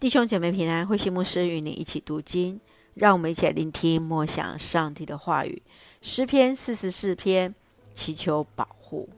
[0.00, 2.58] 弟兄姐妹平安，慧馨牧师与你一起读经，
[2.94, 5.62] 让我们一起来聆听默想上帝的话语。
[6.00, 7.54] 诗篇四十四篇，
[7.92, 9.10] 祈求保护。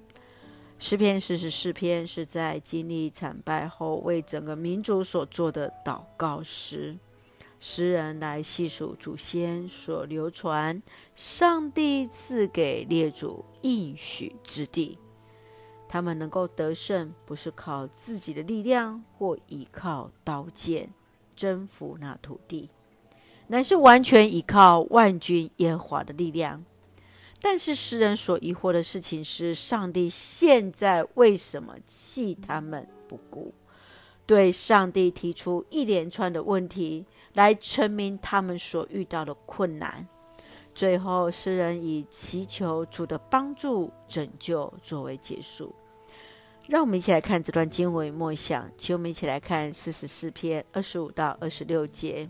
[0.81, 6.99] 诗篇四十四篇是在经历惨败后，为整个民族所做的祷告诗。
[7.61, 10.83] 诗人来细数祖先所流传，
[11.15, 14.99] 上帝赐给列祖应许之地。
[15.93, 20.89] 他们能够得胜，不是靠自己的力量或依靠刀剑
[21.37, 22.71] 征服那土地，
[23.49, 26.65] 乃是完全依靠万军耶和华的力量。
[27.43, 33.53] 但是诗人所疑惑的事情是：上帝现在为什么弃他们不顾？
[34.25, 40.09] 对上帝提出一连串的问题，来陈明他们所遇到的困难。
[40.75, 45.75] 最后，诗人以祈求主的帮助拯救作为结束。
[46.69, 52.29] 让我们一起来看这段经文默想，请我们一起来看四十四篇二十五到二十六节。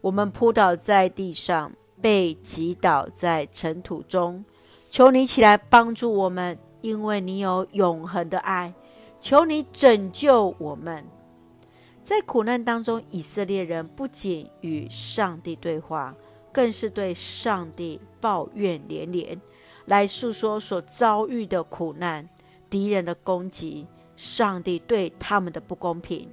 [0.00, 4.42] 我们扑倒在地上，被挤倒在尘土中。
[4.90, 8.72] 求你起来帮助我们，因为你有永恒的爱。
[9.20, 11.04] 求你拯救我们。
[12.02, 16.16] 在苦难当中，以色列人不仅与上帝对话，
[16.50, 19.38] 更是对上帝抱怨连连，
[19.84, 22.26] 来诉说所遭遇的苦难。
[22.70, 26.30] 敌人的攻击，上帝对他们的不公平，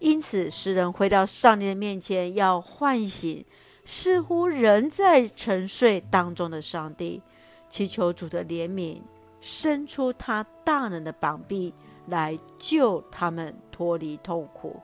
[0.00, 3.44] 因此诗人回到上帝的面前，要唤醒
[3.84, 7.22] 似乎仍在沉睡当中的上帝，
[7.70, 9.00] 祈求主的怜悯，
[9.40, 11.72] 伸出他大能的膀臂
[12.06, 14.80] 来救他们脱离痛苦。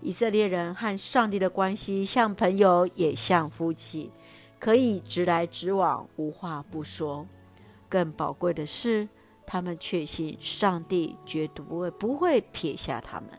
[0.00, 4.10] 以色列人和上帝的关系像朋友，也像夫妻，
[4.58, 7.26] 可以直来直往，无话不说。
[7.88, 9.08] 更宝贵的是，
[9.46, 13.30] 他们确信上帝绝不会不会撇下他们，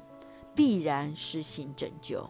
[0.55, 2.27] 必然施行拯救。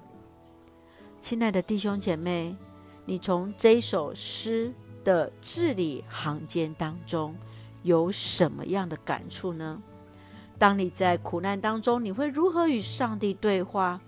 [1.22, 2.58] 亲爱的弟兄姐妹，
[3.06, 7.36] 你从这首诗的字里行间当中
[7.84, 9.82] 有什么样的感触呢？
[10.58, 14.02] 当你在苦难当中，你会如何与上帝对话？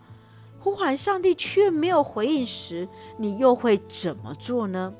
[0.59, 4.94] 呼喊上帝却没有回应时，你又会怎么做呢？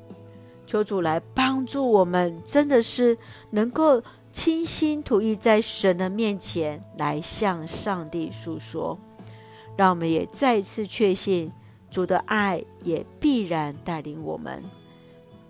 [0.64, 3.18] 求主来帮助我们，真的是
[3.50, 4.00] 能够。
[4.32, 8.98] 倾心吐意，在神的面前来向上帝诉说，
[9.76, 11.50] 让我们也再次确信
[11.90, 14.62] 主的爱也必然带领我们。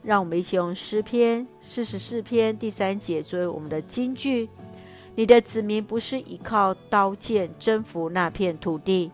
[0.02, 4.48] 让我们一起用诗篇四十四篇第三节作为我们的金句：
[5.14, 9.10] 你的子民不是依靠刀剑征服那片土地。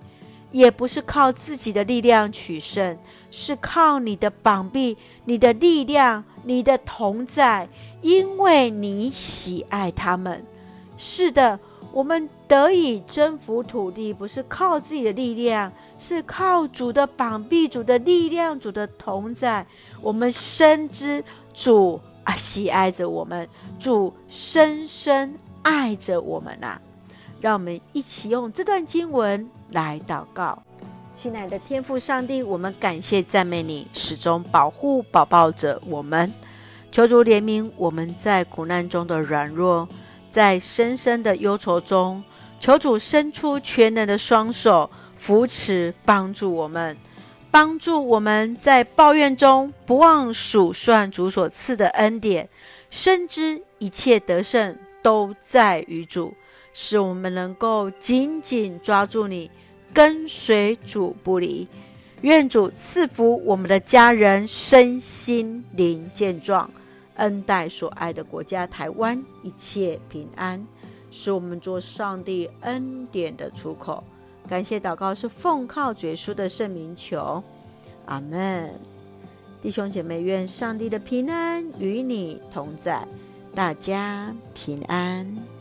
[0.52, 2.96] 也不是靠自己的力量取胜，
[3.30, 7.68] 是靠你的膀臂、你的力量、你的同在，
[8.00, 10.46] 因为你喜爱他们。
[10.96, 11.58] 是的，
[11.92, 19.66] 我们得以征服土地，不是靠自己的力量，是靠主的膀臂、主的力量、主的同在。
[20.00, 23.48] 我们深知主啊，喜爱着我们，
[23.78, 26.80] 主深深爱着我们啊！
[27.40, 29.50] 让我们一起用这段经文。
[29.70, 30.62] 来祷告，
[31.16, 36.30] 亲爱的天父上帝，我们感谢赞美你，始终保护保抱着我们。
[36.92, 39.88] 求主怜悯我们在苦难中的软弱，
[40.28, 42.22] 在深深的忧愁中，
[42.60, 46.94] 求主伸出全能的双手扶持帮助我们，
[47.50, 52.46] 帮助我们在抱怨中不忘数算主所赐的恩典，
[52.90, 56.34] 深知一切得胜都在于主。
[56.74, 59.50] 使我们能够紧紧抓住你，
[59.96, 61.66] 跟随主不离。
[62.20, 66.70] 愿主赐福我们的家人身心灵健壮，
[67.14, 70.62] 恩待所爱的国家台湾一切平安，
[71.10, 74.04] 使我们做上帝恩典的出口。
[74.46, 77.42] 感谢祷告是奉靠主耶稣的圣名求，
[78.04, 78.74] 阿门。
[79.62, 83.08] 弟兄姐妹，愿上帝的平安与你同在，
[83.54, 85.55] 大家平安。